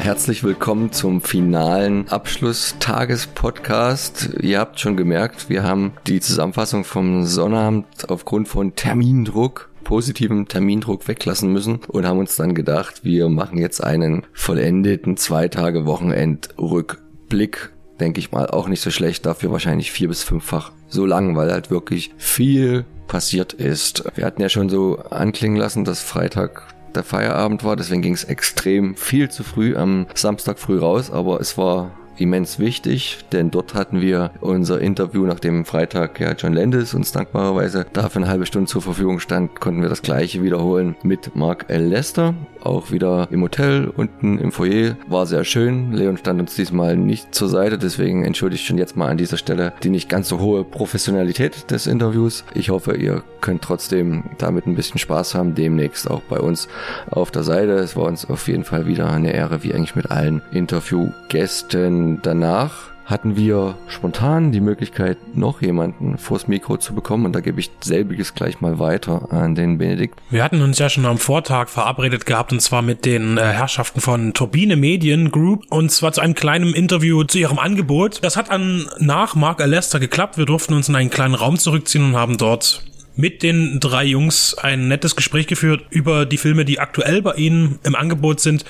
[0.00, 4.30] Herzlich willkommen zum finalen Abschlusstagespodcast.
[4.40, 11.06] Ihr habt schon gemerkt, wir haben die Zusammenfassung vom Sonnabend aufgrund von Termindruck positiven Termindruck
[11.06, 17.68] weglassen müssen und haben uns dann gedacht, wir machen jetzt einen vollendeten zwei Tage Wochenendrückblick.
[18.00, 21.52] Denke ich mal auch nicht so schlecht, dafür wahrscheinlich vier bis fünffach so lang, weil
[21.52, 24.04] halt wirklich viel passiert ist.
[24.14, 28.24] Wir hatten ja schon so anklingen lassen, dass Freitag der Feierabend war, deswegen ging es
[28.24, 33.74] extrem viel zu früh am Samstag früh raus, aber es war immens wichtig, denn dort
[33.74, 38.68] hatten wir unser Interview, nachdem Freitag ja John Landis uns dankbarerweise dafür eine halbe Stunde
[38.68, 41.86] zur Verfügung stand, konnten wir das gleiche wiederholen mit Mark L.
[41.86, 44.96] Lester, auch wieder im Hotel unten im Foyer.
[45.08, 45.92] War sehr schön.
[45.92, 49.36] Leon stand uns diesmal nicht zur Seite, deswegen entschuldige ich schon jetzt mal an dieser
[49.36, 52.44] Stelle die nicht ganz so hohe Professionalität des Interviews.
[52.54, 56.68] Ich hoffe, ihr könnt trotzdem damit ein bisschen Spaß haben, demnächst auch bei uns
[57.10, 57.72] auf der Seite.
[57.72, 62.90] Es war uns auf jeden Fall wieder eine Ehre, wie eigentlich mit allen Interviewgästen danach
[63.10, 67.26] hatten wir spontan die Möglichkeit, noch jemanden vors Mikro zu bekommen.
[67.26, 70.20] Und da gebe ich selbiges gleich mal weiter an den Benedikt.
[70.30, 74.00] Wir hatten uns ja schon am Vortag verabredet gehabt, und zwar mit den äh, Herrschaften
[74.00, 78.22] von Turbine Medien Group, und zwar zu einem kleinen Interview zu ihrem Angebot.
[78.22, 80.38] Das hat dann nach Mark Alester geklappt.
[80.38, 82.84] Wir durften uns in einen kleinen Raum zurückziehen und haben dort
[83.20, 87.78] mit den drei Jungs ein nettes Gespräch geführt über die Filme, die aktuell bei ihnen
[87.84, 88.64] im Angebot sind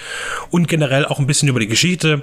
[0.51, 2.23] und generell auch ein bisschen über die Geschichte.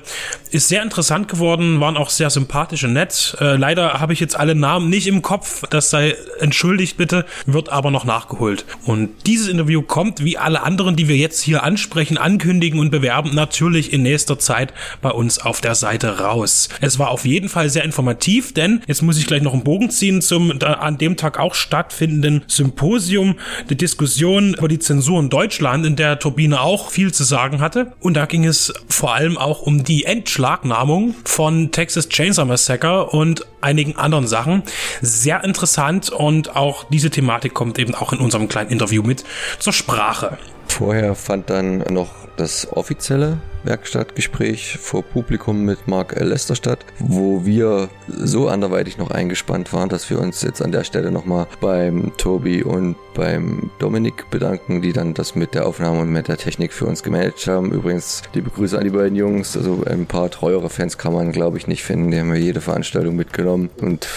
[0.51, 3.35] Ist sehr interessant geworden, waren auch sehr sympathisch und nett.
[3.39, 7.69] Äh, leider habe ich jetzt alle Namen nicht im Kopf, das sei entschuldigt bitte, wird
[7.69, 8.65] aber noch nachgeholt.
[8.85, 13.33] Und dieses Interview kommt, wie alle anderen, die wir jetzt hier ansprechen, ankündigen und bewerben,
[13.33, 16.69] natürlich in nächster Zeit bei uns auf der Seite raus.
[16.81, 19.89] Es war auf jeden Fall sehr informativ, denn jetzt muss ich gleich noch einen Bogen
[19.89, 23.35] ziehen zum an dem Tag auch stattfinden stattfindenden Symposium,
[23.69, 27.93] die Diskussion über die Zensur in Deutschland, in der Turbine auch viel zu sagen hatte.
[27.99, 33.45] Und da ging es vor allem auch um die Entschlagnahmung von Texas Chainsaw Massacre und
[33.61, 34.63] einigen anderen Sachen.
[35.01, 39.23] Sehr interessant und auch diese Thematik kommt eben auch in unserem kleinen Interview mit
[39.59, 40.37] zur Sprache.
[40.67, 46.17] Vorher fand dann noch das offizielle Werkstattgespräch vor Publikum mit Mark.
[46.19, 50.83] Lester statt, wo wir so anderweitig noch eingespannt waren, dass wir uns jetzt an der
[50.83, 56.11] Stelle nochmal beim Tobi und beim Dominik bedanken, die dann das mit der Aufnahme und
[56.11, 57.71] mit der Technik für uns gemanagt haben.
[57.71, 59.57] Übrigens, liebe Grüße an die beiden Jungs.
[59.57, 62.11] Also ein paar treuere Fans kann man, glaube ich, nicht finden.
[62.11, 64.07] Die haben ja jede Veranstaltung mitgenommen und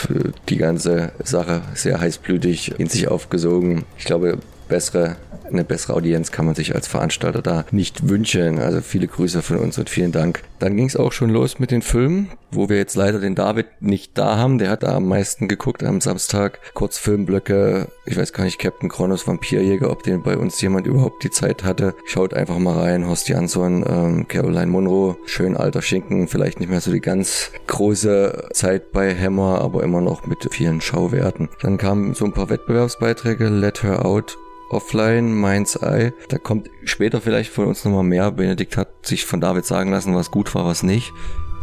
[0.48, 3.84] die ganze Sache sehr heißblütig in sich aufgesogen.
[3.98, 4.38] Ich glaube,
[4.69, 5.16] bessere
[5.52, 8.58] eine bessere Audienz kann man sich als Veranstalter da nicht wünschen.
[8.58, 10.42] Also viele Grüße von uns und vielen Dank.
[10.58, 13.66] Dann ging es auch schon los mit den Filmen, wo wir jetzt leider den David
[13.80, 14.58] nicht da haben.
[14.58, 16.60] Der hat da am meisten geguckt am Samstag.
[16.74, 21.30] Kurzfilmblöcke, ich weiß gar nicht, Captain Kronos Vampirjäger, ob den bei uns jemand überhaupt die
[21.30, 21.94] Zeit hatte.
[22.06, 23.06] Schaut einfach mal rein.
[23.06, 28.48] Horst Jansson, ähm, Caroline Monroe, schön alter Schinken, vielleicht nicht mehr so die ganz große
[28.52, 31.48] Zeit bei Hammer, aber immer noch mit vielen Schauwerten.
[31.62, 34.36] Dann kamen so ein paar Wettbewerbsbeiträge, Let Her Out,
[34.70, 36.12] Offline, Mind's Eye.
[36.28, 38.31] Da kommt später vielleicht von uns nochmal mehr.
[38.31, 41.12] Benedikt hat sich von David sagen lassen, was gut war, was nicht.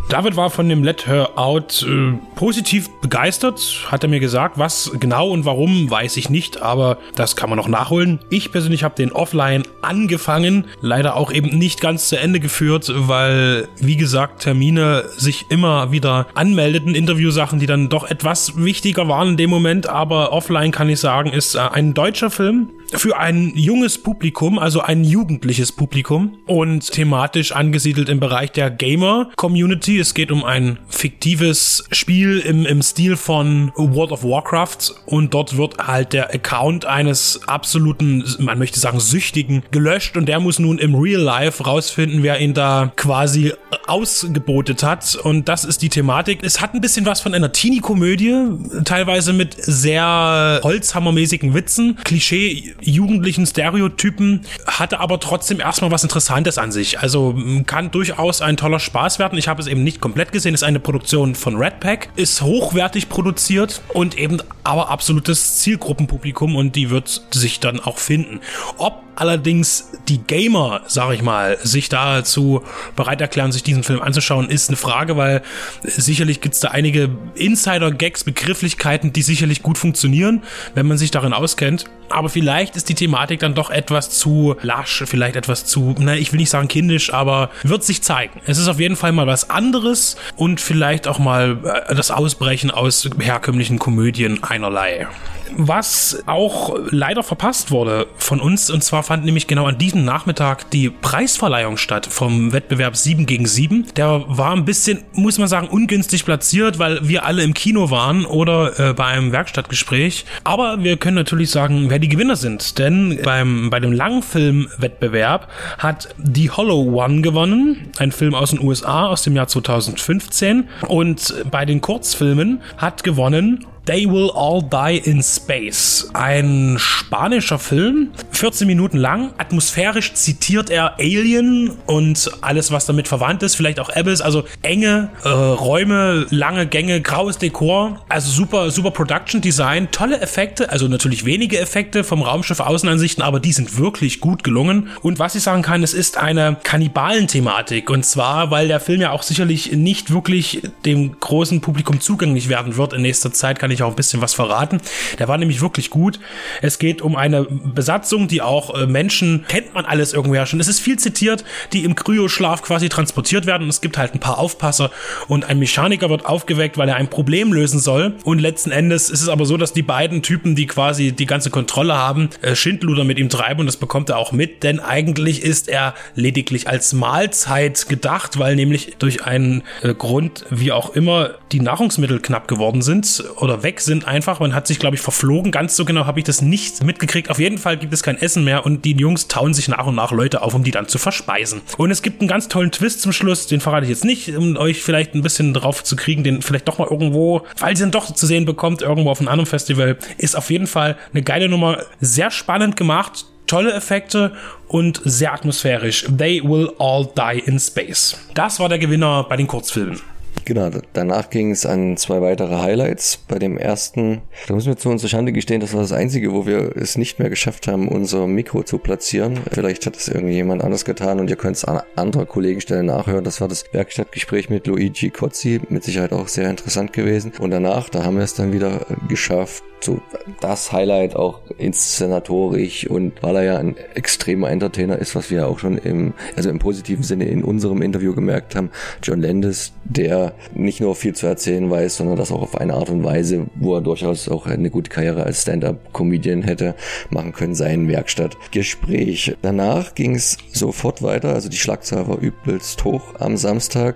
[0.09, 4.57] David war von dem Let Her Out äh, positiv begeistert, hat er mir gesagt.
[4.57, 8.19] Was genau und warum, weiß ich nicht, aber das kann man noch nachholen.
[8.29, 13.67] Ich persönlich habe den Offline angefangen, leider auch eben nicht ganz zu Ende geführt, weil,
[13.79, 19.38] wie gesagt, Termine sich immer wieder anmeldeten, Interviewsachen, die dann doch etwas wichtiger waren in
[19.38, 23.97] dem Moment, aber Offline kann ich sagen, ist äh, ein deutscher Film, für ein junges
[23.97, 29.99] Publikum, also ein jugendliches Publikum und thematisch angesiedelt im Bereich der Gamer-Community.
[29.99, 35.57] Es geht um ein fiktives Spiel im, im Stil von World of Warcraft und dort
[35.57, 40.78] wird halt der Account eines absoluten, man möchte sagen, Süchtigen gelöscht und der muss nun
[40.78, 43.53] im Real Life rausfinden, wer ihn da quasi
[43.87, 46.40] ausgebotet hat und das ist die Thematik.
[46.41, 53.46] Es hat ein bisschen was von einer Teenie-Komödie, teilweise mit sehr holzhammermäßigen Witzen, Klischee jugendlichen
[53.46, 57.00] Stereotypen, hatte aber trotzdem erstmal was Interessantes an sich.
[57.00, 57.35] Also
[57.66, 59.38] kann durchaus ein toller Spaß werden.
[59.38, 60.53] Ich habe es eben nicht komplett gesehen.
[60.53, 66.76] Ist eine Produktion von Red Pack, ist hochwertig produziert und eben aber absolutes Zielgruppenpublikum und
[66.76, 68.40] die wird sich dann auch finden.
[68.78, 72.64] Ob allerdings die Gamer, sag ich mal, sich dazu
[72.96, 75.41] bereit erklären, sich diesen Film anzuschauen, ist eine Frage, weil
[75.84, 80.43] sicherlich gibt's da einige Insider-Gags, Begrifflichkeiten, die sicherlich gut funktionieren,
[80.75, 81.85] wenn man sich darin auskennt.
[82.09, 86.16] Aber vielleicht vielleicht ist die Thematik dann doch etwas zu lasch, vielleicht etwas zu, na,
[86.16, 88.41] ich will nicht sagen kindisch, aber wird sich zeigen.
[88.46, 92.72] Es ist auf jeden Fall mal was anderes und vielleicht auch mal äh, das Ausbrechen
[92.72, 95.08] aus herkömmlichen Komödien einerlei
[95.55, 98.69] was auch leider verpasst wurde von uns.
[98.69, 103.45] Und zwar fand nämlich genau an diesem Nachmittag die Preisverleihung statt vom Wettbewerb 7 gegen
[103.45, 103.85] 7.
[103.95, 108.25] Der war ein bisschen, muss man sagen, ungünstig platziert, weil wir alle im Kino waren
[108.25, 110.25] oder äh, bei einem Werkstattgespräch.
[110.43, 112.79] Aber wir können natürlich sagen, wer die Gewinner sind.
[112.79, 117.89] Denn beim, bei dem Langfilmwettbewerb hat The Hollow One gewonnen.
[117.99, 120.67] Ein Film aus den USA aus dem Jahr 2015.
[120.85, 126.09] Und bei den Kurzfilmen hat gewonnen They Will All Die in Space.
[126.11, 129.31] Ein spanischer Film, 14 Minuten lang.
[129.37, 133.55] Atmosphärisch zitiert er Alien und alles, was damit verwandt ist.
[133.55, 134.19] Vielleicht auch Abyss.
[134.19, 138.01] Also enge äh, Räume, lange Gänge, graues Dekor.
[138.09, 139.87] Also super, super Production Design.
[139.91, 140.69] Tolle Effekte.
[140.69, 144.90] Also natürlich wenige Effekte vom Raumschiff Außenansichten, aber die sind wirklich gut gelungen.
[145.01, 147.90] Und was ich sagen kann, es ist eine Kannibalen-Thematik.
[147.90, 152.75] Und zwar, weil der Film ja auch sicherlich nicht wirklich dem großen Publikum zugänglich werden
[152.75, 154.82] wird in nächster Zeit, kann ich ich auch ein bisschen was verraten.
[155.20, 156.20] Der war nämlich wirklich gut.
[156.62, 160.59] Es geht um eine Besatzung, die auch äh, Menschen, kennt man alles irgendwer schon.
[160.59, 161.44] Es ist viel zitiert,
[161.74, 163.70] die im Kryoschlaf quasi transportiert werden.
[163.70, 164.91] Es gibt halt ein paar Aufpasser
[165.28, 168.16] und ein Mechaniker wird aufgeweckt, weil er ein Problem lösen soll.
[168.24, 171.50] Und letzten Endes ist es aber so, dass die beiden Typen, die quasi die ganze
[171.50, 175.44] Kontrolle haben, äh, Schindluder mit ihm treiben und das bekommt er auch mit, denn eigentlich
[175.44, 181.35] ist er lediglich als Mahlzeit gedacht, weil nämlich durch einen äh, Grund, wie auch immer,
[181.52, 184.40] die Nahrungsmittel knapp geworden sind oder weg sind einfach.
[184.40, 185.52] Man hat sich, glaube ich, verflogen.
[185.52, 187.29] Ganz so genau habe ich das nicht mitgekriegt.
[187.29, 189.96] Auf jeden Fall gibt es kein Essen mehr und die Jungs tauen sich nach und
[189.96, 191.61] nach Leute auf, um die dann zu verspeisen.
[191.78, 193.47] Und es gibt einen ganz tollen Twist zum Schluss.
[193.47, 196.67] Den verrate ich jetzt nicht, um euch vielleicht ein bisschen drauf zu kriegen, den vielleicht
[196.67, 199.97] doch mal irgendwo, falls ihr ihn doch zu sehen bekommt, irgendwo auf einem anderen Festival.
[200.17, 201.84] Ist auf jeden Fall eine geile Nummer.
[201.99, 204.34] Sehr spannend gemacht tolle Effekte
[204.67, 206.05] und sehr atmosphärisch.
[206.17, 208.19] They will all die in space.
[208.34, 210.02] Das war der Gewinner bei den Kurzfilmen.
[210.45, 213.17] Genau, danach ging es an zwei weitere Highlights.
[213.28, 216.45] Bei dem ersten, da müssen wir zu unserer Schande gestehen, das war das einzige, wo
[216.45, 219.39] wir es nicht mehr geschafft haben, unser Mikro zu platzieren.
[219.51, 223.23] Vielleicht hat es irgendjemand anders getan und ihr könnt es an anderer Kollegenstelle nachhören.
[223.23, 227.33] Das war das Werkstattgespräch mit Luigi Cozzi, mit Sicherheit auch sehr interessant gewesen.
[227.40, 230.02] Und danach, da haben wir es dann wieder geschafft, so
[230.41, 235.59] das Highlight auch inszenatorisch und weil er ja ein extremer Entertainer ist, was wir auch
[235.59, 238.70] schon im, also im positiven Sinne in unserem Interview gemerkt haben,
[239.03, 242.90] John Landis, der nicht nur viel zu erzählen weiß, sondern das auch auf eine Art
[242.90, 246.76] und Weise, wo er durchaus auch eine gute Karriere als Stand-up-Comedian hätte
[247.09, 249.35] machen können, sein Werkstattgespräch.
[249.41, 253.96] Danach ging es sofort weiter, also die Schlagzahl war übelst hoch am Samstag.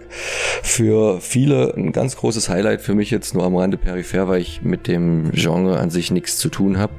[0.63, 4.61] Für viele ein ganz großes Highlight, für mich jetzt nur am Rande peripher, weil ich
[4.61, 6.93] mit dem Genre an sich nichts zu tun habe,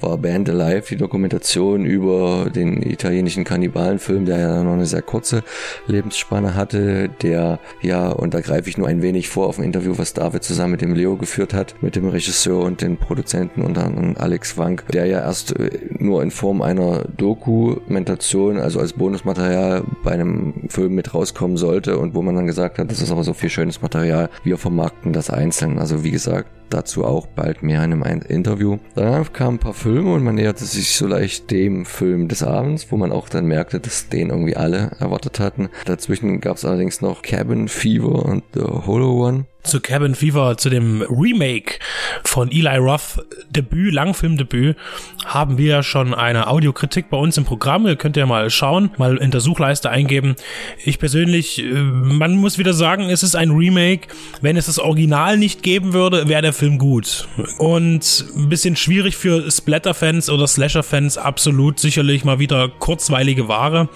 [0.00, 5.42] war Band Alive, die Dokumentation über den italienischen Kannibalenfilm, der ja noch eine sehr kurze
[5.86, 9.94] Lebensspanne hatte, der ja, und da greife ich nur ein wenig vor auf ein Interview,
[9.96, 13.84] was David zusammen mit dem Leo geführt hat, mit dem Regisseur und den Produzenten unter
[13.84, 19.84] anderem Alex Wank, der ja erst äh, nur in Form einer Dokumentation, also als Bonusmaterial
[20.02, 23.24] bei einem Film mit rauskommen sollte und wo man dann gesagt hat, das ist aber
[23.24, 25.78] so viel schönes Material, wir vermarkten das einzeln.
[25.78, 28.78] Also wie gesagt, dazu auch bald mehr in einem Interview.
[28.94, 32.90] Danach kamen ein paar Filme und man näherte sich so leicht dem Film des Abends,
[32.90, 35.68] wo man auch dann merkte, dass den irgendwie alle erwartet hatten.
[35.84, 40.70] Dazwischen gab es allerdings noch Cabin Fever und The Hollow One zu Cabin Fever, zu
[40.70, 41.78] dem Remake
[42.24, 44.76] von Eli Roth Debüt, Langfilmdebüt,
[45.24, 47.86] haben wir schon eine Audiokritik bei uns im Programm.
[47.86, 50.36] Ihr könnt ja mal schauen, mal in der Suchleiste eingeben.
[50.84, 54.08] Ich persönlich, äh, man muss wieder sagen, es ist ein Remake.
[54.40, 57.28] Wenn es das Original nicht geben würde, wäre der Film gut.
[57.58, 63.88] Und ein bisschen schwierig für Splatter-Fans oder Slasher-Fans, absolut sicherlich mal wieder kurzweilige Ware.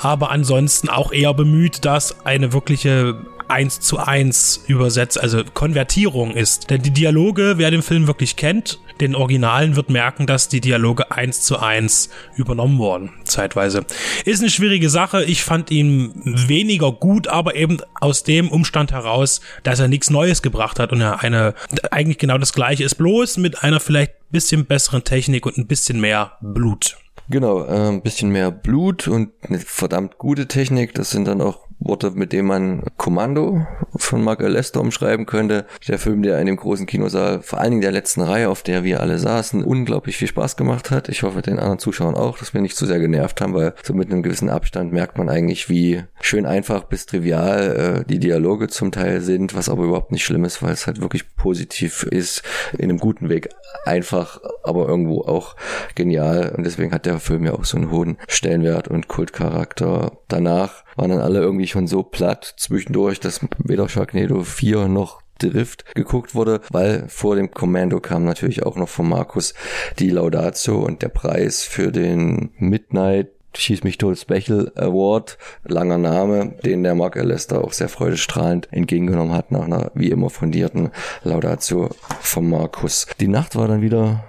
[0.00, 3.16] Aber ansonsten auch eher bemüht, dass eine wirkliche
[3.48, 6.70] eins zu eins übersetzt, also Konvertierung ist.
[6.70, 11.10] Denn die Dialoge, wer den Film wirklich kennt, den Originalen wird merken, dass die Dialoge
[11.10, 13.84] eins zu eins übernommen wurden, zeitweise.
[14.24, 15.24] Ist eine schwierige Sache.
[15.24, 20.42] Ich fand ihn weniger gut, aber eben aus dem Umstand heraus, dass er nichts Neues
[20.42, 21.54] gebracht hat und er eine,
[21.90, 26.00] eigentlich genau das gleiche ist, bloß mit einer vielleicht bisschen besseren Technik und ein bisschen
[26.00, 26.96] mehr Blut.
[27.28, 30.94] Genau, äh, ein bisschen mehr Blut und eine verdammt gute Technik.
[30.94, 35.66] Das sind dann auch Worte, mit denen man Kommando von Mark Lester umschreiben könnte.
[35.88, 38.84] Der Film, der in dem großen Kinosaal, vor allen Dingen der letzten Reihe, auf der
[38.84, 41.08] wir alle saßen, unglaublich viel Spaß gemacht hat.
[41.08, 43.94] Ich hoffe den anderen Zuschauern auch, dass wir nicht zu sehr genervt haben, weil so
[43.94, 48.68] mit einem gewissen Abstand merkt man eigentlich, wie schön einfach bis trivial äh, die Dialoge
[48.68, 52.42] zum Teil sind, was aber überhaupt nicht schlimm ist, weil es halt wirklich positiv ist,
[52.76, 53.50] in einem guten Weg
[53.84, 55.56] einfach, aber irgendwo auch
[55.94, 56.54] genial.
[56.56, 60.12] Und deswegen hat der Film ja auch so einen hohen Stellenwert und Kultcharakter.
[60.28, 65.94] Danach waren dann alle irgendwie schon so platt zwischendurch, dass weder Sharknado 4 noch Drift
[65.94, 69.52] geguckt wurde, weil vor dem Commando kam natürlich auch noch von Markus
[69.98, 76.56] die Laudatio und der Preis für den Midnight Schieß mich tot Special Award, langer Name,
[76.62, 80.90] den der Mark Alester auch sehr freudestrahlend entgegengenommen hat nach einer wie immer fundierten
[81.22, 81.88] Laudatio
[82.20, 83.06] von Markus.
[83.18, 84.24] Die Nacht war dann wieder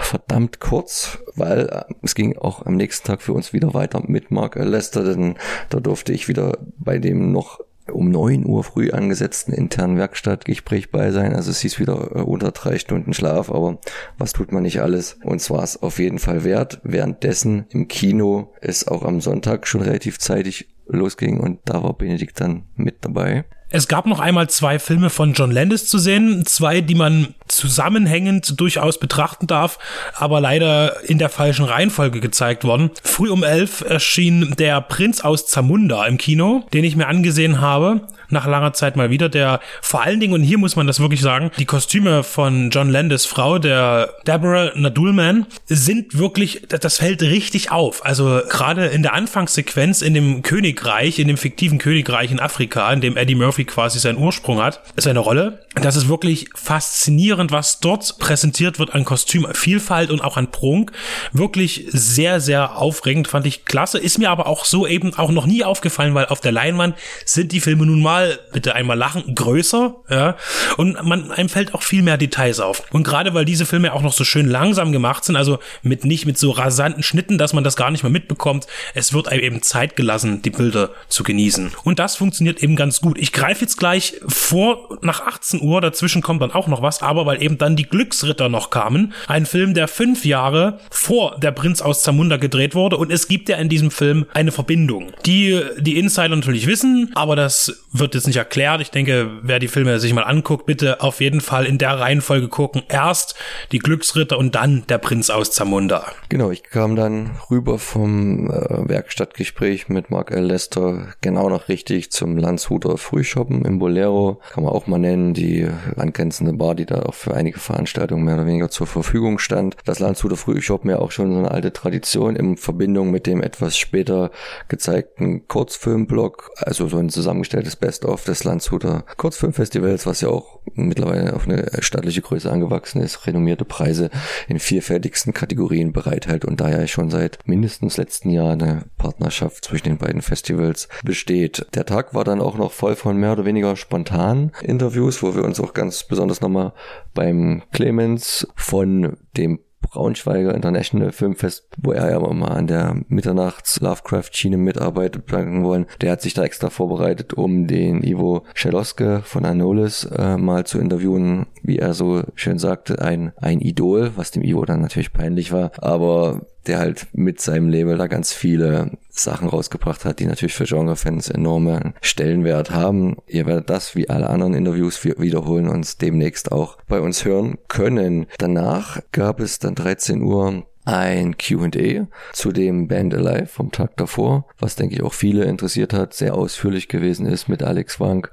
[0.00, 4.30] verdammt kurz, weil äh, es ging auch am nächsten Tag für uns wieder weiter mit
[4.30, 5.36] Mark Lester, denn
[5.70, 7.60] da durfte ich wieder bei dem noch
[7.90, 11.34] um neun Uhr früh angesetzten internen Werkstattgespräch bei sein.
[11.34, 13.78] Also es hieß wieder äh, unter drei Stunden Schlaf, aber
[14.18, 15.18] was tut man nicht alles?
[15.24, 16.80] Und zwar ist auf jeden Fall wert.
[16.84, 22.40] Währenddessen im Kino ist auch am Sonntag schon relativ zeitig losging und da war Benedikt
[22.40, 23.44] dann mit dabei.
[23.74, 28.60] Es gab noch einmal zwei Filme von John Landis zu sehen, zwei, die man zusammenhängend
[28.60, 29.78] durchaus betrachten darf,
[30.14, 32.90] aber leider in der falschen Reihenfolge gezeigt worden.
[33.02, 38.02] Früh um elf erschien Der Prinz aus Zamunda im Kino, den ich mir angesehen habe
[38.32, 41.20] nach langer Zeit mal wieder, der vor allen Dingen, und hier muss man das wirklich
[41.20, 47.70] sagen, die Kostüme von John Landis Frau, der Deborah Nadulman, sind wirklich, das fällt richtig
[47.70, 48.04] auf.
[48.04, 53.00] Also gerade in der Anfangssequenz in dem Königreich, in dem fiktiven Königreich in Afrika, in
[53.00, 55.64] dem Eddie Murphy quasi seinen Ursprung hat, ist eine Rolle.
[55.74, 60.92] Das ist wirklich faszinierend, was dort präsentiert wird an Kostümvielfalt und auch an Prunk.
[61.32, 63.98] Wirklich sehr, sehr aufregend, fand ich klasse.
[63.98, 67.52] Ist mir aber auch so eben auch noch nie aufgefallen, weil auf der Leinwand sind
[67.52, 70.36] die Filme nun mal einmal, bitte einmal lachen, größer, ja,
[70.76, 72.82] und man, einem fällt auch viel mehr Details auf.
[72.92, 76.26] Und gerade weil diese Filme auch noch so schön langsam gemacht sind, also mit nicht
[76.26, 79.62] mit so rasanten Schnitten, dass man das gar nicht mehr mitbekommt, es wird einem eben
[79.62, 81.72] Zeit gelassen, die Bilder zu genießen.
[81.84, 83.18] Und das funktioniert eben ganz gut.
[83.18, 87.26] Ich greife jetzt gleich vor nach 18 Uhr, dazwischen kommt dann auch noch was, aber
[87.26, 91.80] weil eben dann die Glücksritter noch kamen, ein Film, der fünf Jahre vor Der Prinz
[91.80, 95.98] aus Zamunda gedreht wurde und es gibt ja in diesem Film eine Verbindung, die die
[95.98, 98.82] Insider natürlich wissen, aber das wird wird jetzt nicht erklärt.
[98.82, 102.48] Ich denke, wer die Filme sich mal anguckt, bitte auf jeden Fall in der Reihenfolge
[102.48, 102.82] gucken.
[102.88, 103.34] Erst
[103.72, 106.04] die Glücksritter und dann der Prinz aus Zamunda.
[106.28, 110.44] Genau, ich kam dann rüber vom äh, Werkstattgespräch mit Mark L.
[110.44, 114.42] Lester genau noch richtig zum Landshuter Frühshoppen im Bolero.
[114.50, 115.66] Kann man auch mal nennen, die
[115.96, 119.76] angrenzende Bar, die da auch für einige Veranstaltungen mehr oder weniger zur Verfügung stand.
[119.86, 123.78] Das Landshuter Frühshoppen ja auch schon so eine alte Tradition in Verbindung mit dem etwas
[123.78, 124.30] später
[124.68, 131.34] gezeigten Kurzfilmblock, also so ein zusammengestelltes Best Best-of des Landshuter Kurzfilmfestivals, was ja auch mittlerweile
[131.34, 134.10] auf eine staatliche Größe angewachsen ist, renommierte Preise
[134.48, 139.98] in vielfältigsten Kategorien bereithält und daher schon seit mindestens letzten Jahr eine Partnerschaft zwischen den
[139.98, 141.66] beiden Festivals besteht.
[141.74, 145.44] Der Tag war dann auch noch voll von mehr oder weniger spontanen Interviews, wo wir
[145.44, 146.72] uns auch ganz besonders nochmal
[147.14, 154.56] beim Clemens von dem Braunschweiger International Filmfest, wo er ja mal an der Mitternachts Lovecraft-Schiene
[154.56, 155.86] mitarbeitet, danken wollen.
[156.00, 160.78] Der hat sich da extra vorbereitet, um den Ivo Scheloske von Anolis äh, mal zu
[160.78, 165.52] interviewen, wie er so schön sagte, ein, ein Idol, was dem Ivo dann natürlich peinlich
[165.52, 170.54] war, aber der halt mit seinem Label da ganz viele Sachen rausgebracht hat, die natürlich
[170.54, 173.16] für Genre-Fans enorme Stellenwert haben.
[173.26, 178.26] Ihr werdet das wie alle anderen Interviews wiederholen und demnächst auch bei uns hören können.
[178.38, 184.46] Danach gab es dann 13 Uhr ein QA zu dem Band Alive vom Tag davor,
[184.58, 188.30] was denke ich auch viele interessiert hat, sehr ausführlich gewesen ist mit Alex Wank,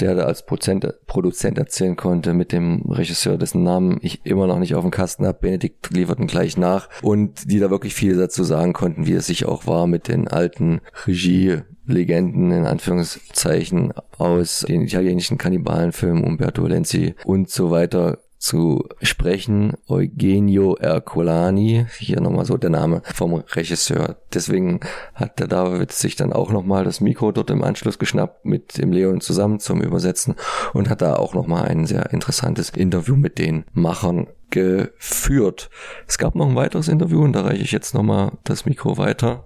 [0.00, 4.58] der da als Prozent, Produzent erzählen konnte mit dem Regisseur, dessen Namen ich immer noch
[4.58, 5.38] nicht auf dem Kasten habe.
[5.40, 9.46] Benedikt lieferten gleich nach und die da wirklich viel dazu sagen konnten, wie es sich
[9.46, 17.14] auch war mit den alten Regie Legenden in Anführungszeichen aus den italienischen Kannibalenfilmen Umberto Lenzi
[17.24, 19.72] und so weiter zu sprechen.
[19.88, 24.16] Eugenio Ercolani, hier nochmal so der Name vom Regisseur.
[24.32, 24.80] Deswegen
[25.14, 28.92] hat der David sich dann auch nochmal das Mikro dort im Anschluss geschnappt mit dem
[28.92, 30.36] Leon zusammen zum Übersetzen
[30.72, 35.68] und hat da auch nochmal ein sehr interessantes Interview mit den Machern geführt.
[36.06, 39.44] Es gab noch ein weiteres Interview und da reiche ich jetzt nochmal das Mikro weiter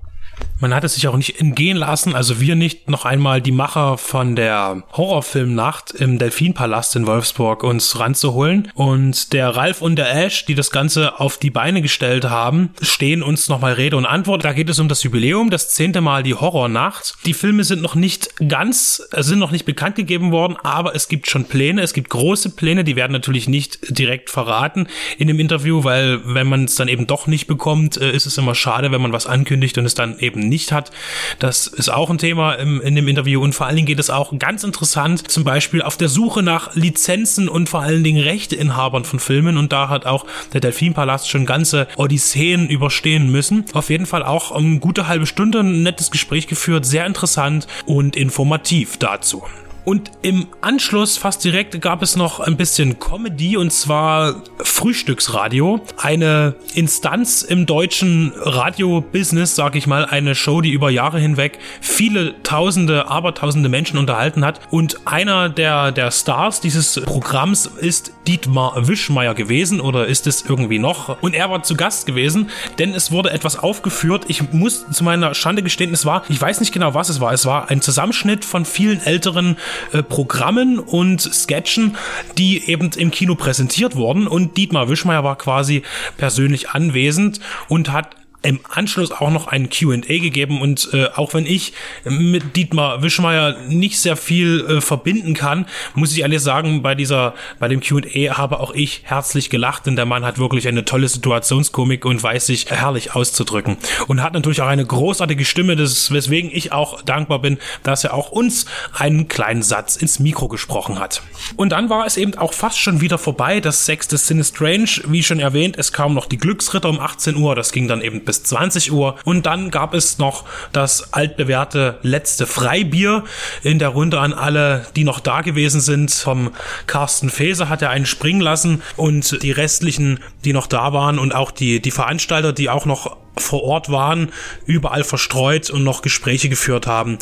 [0.60, 3.96] Man hat es sich auch nicht entgehen lassen, also wir nicht, noch einmal die Macher
[3.96, 8.70] von der Horrorfilmnacht im Delfinpalast in Wolfsburg uns ranzuholen.
[8.74, 13.22] Und der Ralf und der Ash, die das Ganze auf die Beine gestellt haben, stehen
[13.22, 14.44] uns nochmal Rede und Antwort.
[14.44, 17.14] Da geht es um das Jubiläum, das zehnte Mal die Horrornacht.
[17.24, 21.08] Die Filme sind noch nicht ganz, äh, sind noch nicht bekannt gegeben worden, aber es
[21.08, 25.40] gibt schon Pläne, es gibt große Pläne, die werden natürlich nicht direkt verraten in dem
[25.40, 28.92] Interview, weil wenn man es dann eben doch nicht bekommt, äh, ist es immer schade,
[28.92, 30.90] wenn man was ankündigt und es dann eben nicht hat.
[31.38, 34.10] Das ist auch ein Thema im, in dem Interview und vor allen Dingen geht es
[34.10, 39.04] auch ganz interessant, zum Beispiel auf der Suche nach Lizenzen und vor allen Dingen Rechteinhabern
[39.04, 43.64] von Filmen und da hat auch der Delfinpalast schon ganze Odysseen überstehen müssen.
[43.72, 48.16] Auf jeden Fall auch eine gute halbe Stunde ein nettes Gespräch geführt, sehr interessant und
[48.16, 49.44] informativ dazu.
[49.90, 55.80] Und im Anschluss, fast direkt, gab es noch ein bisschen Comedy und zwar Frühstücksradio.
[55.96, 62.40] Eine Instanz im deutschen Radio-Business, sag ich mal, eine Show, die über Jahre hinweg viele
[62.44, 64.60] tausende, abertausende Menschen unterhalten hat.
[64.70, 70.78] Und einer der, der Stars dieses Programms ist Dietmar Wischmeier gewesen oder ist es irgendwie
[70.78, 71.20] noch?
[71.20, 74.26] Und er war zu Gast gewesen, denn es wurde etwas aufgeführt.
[74.28, 77.32] Ich muss zu meiner Schande gestehen, es war, ich weiß nicht genau, was es war.
[77.32, 79.56] Es war ein Zusammenschnitt von vielen älteren
[79.92, 81.96] äh, Programmen und Sketchen,
[82.38, 84.26] die eben im Kino präsentiert wurden.
[84.26, 85.82] Und Dietmar Wischmeier war quasi
[86.16, 91.44] persönlich anwesend und hat im Anschluss auch noch ein QA gegeben und äh, auch wenn
[91.44, 96.94] ich mit Dietmar Wischmeier nicht sehr viel äh, verbinden kann, muss ich ehrlich sagen, bei
[96.94, 100.84] dieser, bei dem QA habe auch ich herzlich gelacht, denn der Mann hat wirklich eine
[100.84, 103.76] tolle Situationskomik und weiß sich herrlich auszudrücken.
[104.06, 108.14] Und hat natürlich auch eine großartige Stimme, das, weswegen ich auch dankbar bin, dass er
[108.14, 108.64] auch uns
[108.96, 111.22] einen kleinen Satz ins Mikro gesprochen hat.
[111.56, 115.22] Und dann war es eben auch fast schon wieder vorbei, das sechste Sin Strange, wie
[115.22, 118.44] schon erwähnt, es kam noch die Glücksritter um 18 Uhr, das ging dann eben bis
[118.44, 119.16] 20 Uhr.
[119.24, 123.24] Und dann gab es noch das altbewährte letzte Freibier
[123.64, 126.12] in der Runde an alle, die noch da gewesen sind.
[126.12, 126.52] Vom
[126.86, 131.34] Carsten Feser hat er einen springen lassen und die restlichen, die noch da waren und
[131.34, 134.32] auch die, die Veranstalter, die auch noch vor Ort waren,
[134.66, 137.18] überall verstreut und noch Gespräche geführt haben,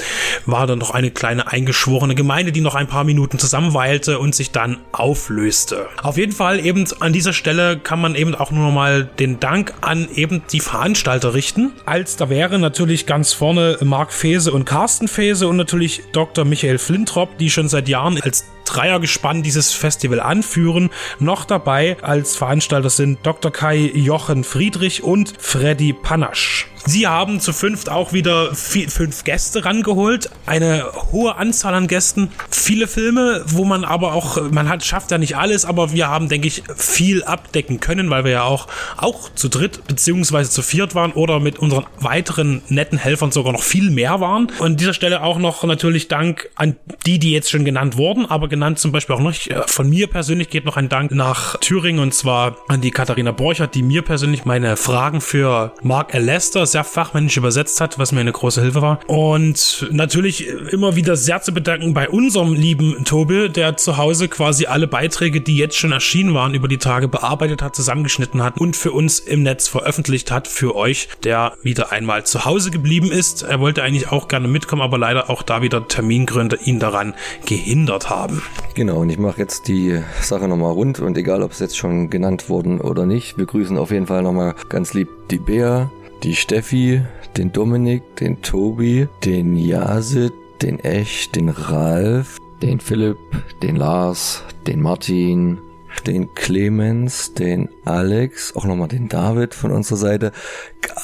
[0.47, 4.51] war dann noch eine kleine eingeschworene Gemeinde, die noch ein paar Minuten zusammenweilte und sich
[4.51, 5.87] dann auflöste.
[6.03, 9.41] Auf jeden Fall eben an dieser Stelle kann man eben auch nur noch mal den
[9.41, 11.73] Dank an eben die Veranstalter richten.
[11.87, 16.45] Als da wäre natürlich ganz vorne Marc Fese und Carsten Fese und natürlich Dr.
[16.45, 20.91] Michael Flintrop, die schon seit Jahren als Dreiergespann dieses Festival anführen.
[21.19, 23.51] Noch dabei als Veranstalter sind Dr.
[23.51, 26.58] Kai Jochen Friedrich und Freddy Panasch.
[26.89, 30.31] Sie haben zu fünft auch wieder vier, fünf Gäste rangeholt.
[30.47, 32.31] Eine hohe Anzahl an Gästen.
[32.51, 36.31] Viele Filme, wo man aber auch, man hat, schafft ja nicht alles, aber wir haben,
[36.31, 40.95] denke ich, viel abdecken können, weil wir ja auch, auch zu dritt beziehungsweise zu viert
[40.95, 44.47] waren oder mit unseren weiteren netten Helfern sogar noch viel mehr waren.
[44.59, 48.25] Und an dieser Stelle auch noch natürlich Dank an die, die jetzt schon genannt wurden,
[48.25, 51.59] aber genannt zum Beispiel auch noch, äh, von mir persönlich geht noch ein Dank nach
[51.59, 56.25] Thüringen und zwar an die Katharina Borchert, die mir persönlich meine Fragen für Mark L.
[56.25, 59.01] Lester sehr fachmännisch übersetzt hat, was mir eine große Hilfe war.
[59.09, 64.67] Und natürlich immer wieder sehr zu bedanken bei unserem lieben Tobi, der zu Hause quasi
[64.67, 68.77] alle Beiträge, die jetzt schon erschienen waren, über die Tage bearbeitet hat, zusammengeschnitten hat und
[68.77, 73.43] für uns im Netz veröffentlicht hat, für euch, der wieder einmal zu Hause geblieben ist.
[73.43, 77.15] Er wollte eigentlich auch gerne mitkommen, aber leider auch da wieder Termingründe ihn daran
[77.45, 78.41] gehindert haben.
[78.75, 82.09] Genau, und ich mache jetzt die Sache nochmal rund und egal, ob es jetzt schon
[82.09, 85.91] genannt wurden oder nicht, wir grüßen auf jeden Fall nochmal ganz lieb die Bea,
[86.23, 87.03] die Steffi,
[87.37, 93.19] den Dominik, den Tobi, den Jasid, den Echt, den Ralf, den Philipp,
[93.63, 95.59] den Lars, den Martin,
[96.01, 100.33] den Clemens, den Alex, auch nochmal den David von unserer Seite.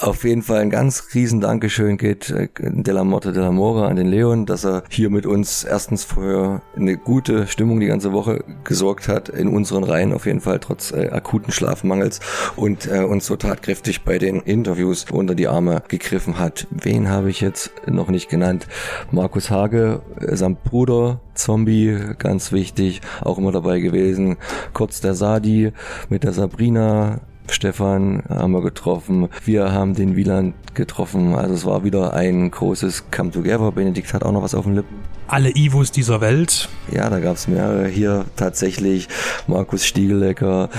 [0.01, 4.07] Auf jeden Fall ein ganz riesen Dankeschön geht äh, Della Morte Della Mora an den
[4.07, 9.09] Leon, dass er hier mit uns erstens für eine gute Stimmung die ganze Woche gesorgt
[9.09, 12.21] hat, in unseren Reihen auf jeden Fall, trotz äh, akuten Schlafmangels
[12.57, 16.67] und äh, uns so tatkräftig bei den Interviews unter die Arme gegriffen hat.
[16.71, 18.67] Wen habe ich jetzt noch nicht genannt?
[19.11, 24.37] Markus Hage, äh, sein Bruder, Zombie, ganz wichtig, auch immer dabei gewesen.
[24.73, 25.73] Kurz der Sadi
[26.09, 27.21] mit der Sabrina,
[27.51, 29.29] Stefan haben wir getroffen.
[29.45, 31.35] Wir haben den Wieland getroffen.
[31.35, 33.71] Also es war wieder ein großes Come Together.
[33.71, 34.97] Benedikt hat auch noch was auf den Lippen.
[35.27, 36.69] Alle Ivos dieser Welt.
[36.91, 37.87] Ja, da gab es mehrere.
[37.87, 39.09] Hier tatsächlich
[39.47, 40.71] Markus Stiegelecker,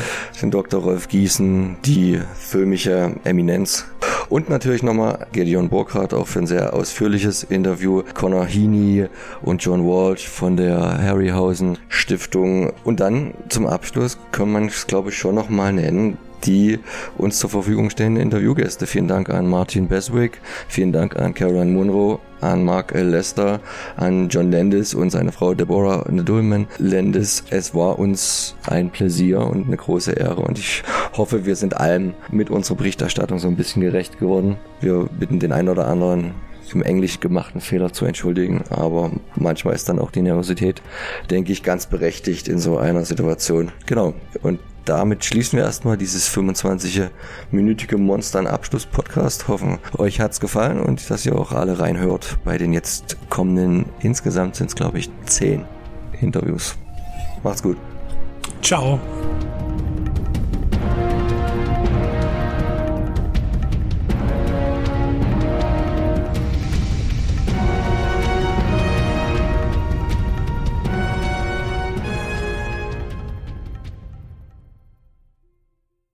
[0.41, 0.81] den Dr.
[0.81, 3.85] Rolf Gießen, die filmische Eminenz.
[4.29, 8.03] Und natürlich nochmal Gideon Burkhardt auch für ein sehr ausführliches Interview.
[8.13, 9.07] Connor Heaney
[9.41, 12.73] und John Walsh von der Harryhausen Stiftung.
[12.83, 16.79] Und dann zum Abschluss kann man es, glaube ich, schon nochmal nennen die
[17.17, 18.87] uns zur Verfügung stehenden Interviewgäste.
[18.87, 23.09] Vielen Dank an Martin Beswick, vielen Dank an Caroline Munro, an Mark L.
[23.09, 23.59] Lester,
[23.95, 27.43] an John Landis und seine Frau Deborah Nedulman Landis.
[27.49, 32.13] Es war uns ein Pläsier und eine große Ehre und ich hoffe, wir sind allem
[32.31, 34.57] mit unserer Berichterstattung so ein bisschen gerecht geworden.
[34.81, 36.33] Wir bitten den einen oder anderen
[36.73, 40.81] im Englisch gemachten Fehler zu entschuldigen, aber manchmal ist dann auch die Nervosität,
[41.29, 43.71] denke ich, ganz berechtigt in so einer Situation.
[43.85, 44.13] Genau.
[44.41, 49.47] Und damit schließen wir erstmal dieses 25-minütige Monster an Abschluss-Podcast.
[49.47, 54.55] Hoffen, euch hat's gefallen und dass ihr auch alle reinhört bei den jetzt kommenden, insgesamt
[54.55, 55.65] sind es glaube ich zehn
[56.21, 56.77] Interviews.
[57.43, 57.77] Macht's gut.
[58.61, 58.99] Ciao.